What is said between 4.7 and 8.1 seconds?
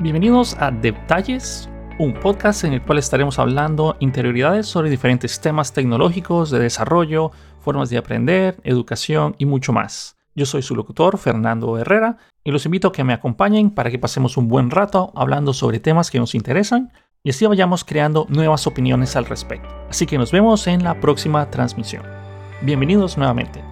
diferentes temas tecnológicos, de desarrollo, formas de